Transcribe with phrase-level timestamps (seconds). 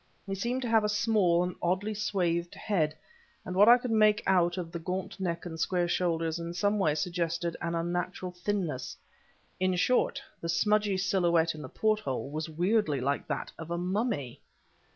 [0.25, 2.97] He seemed to have a small, and oddly swathed head,
[3.45, 6.79] and what I could make out of the gaunt neck and square shoulders in some
[6.79, 8.97] way suggested an unnatural thinness;
[9.59, 14.41] in short, the smudgy silhouette in the porthole was weirdly like that of a mummy!